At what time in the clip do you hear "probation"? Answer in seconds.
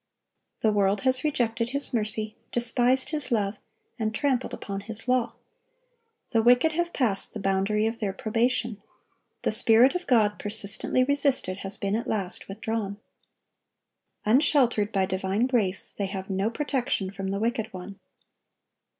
8.11-8.81